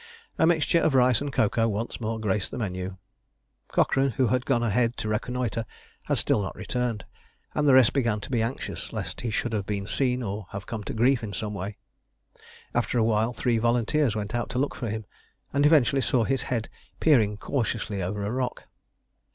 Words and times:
A 0.39 0.47
mixture 0.47 0.79
of 0.79 0.95
rice 0.95 1.21
and 1.21 1.31
cocoa 1.31 1.67
once 1.67 2.01
more 2.01 2.19
graced 2.19 2.49
the 2.49 2.57
menu. 2.57 2.97
Cochrane, 3.67 4.09
who 4.09 4.29
had 4.29 4.47
gone 4.47 4.63
ahead 4.63 4.97
to 4.97 5.07
reconnoitre, 5.07 5.63
had 6.05 6.17
still 6.17 6.41
not 6.41 6.55
returned, 6.55 7.05
and 7.53 7.67
the 7.67 7.75
rest 7.75 7.93
began 7.93 8.19
to 8.21 8.31
be 8.31 8.41
anxious 8.41 8.91
lest 8.91 9.21
he 9.21 9.29
should 9.29 9.53
have 9.53 9.67
been 9.67 9.85
seen, 9.85 10.23
or 10.23 10.47
have 10.53 10.65
come 10.65 10.83
to 10.85 10.95
grief 10.95 11.21
in 11.21 11.33
some 11.33 11.53
way. 11.53 11.77
After 12.73 12.97
a 12.97 13.03
while 13.03 13.31
three 13.31 13.59
volunteers 13.59 14.15
went 14.15 14.33
out 14.33 14.49
to 14.49 14.57
look 14.57 14.73
for 14.73 14.89
him, 14.89 15.05
and 15.53 15.67
eventually 15.67 16.01
saw 16.01 16.23
his 16.23 16.41
head 16.49 16.67
peering 16.99 17.37
cautiously 17.37 18.01
over 18.01 18.25
a 18.25 18.31
rock. 18.31 18.63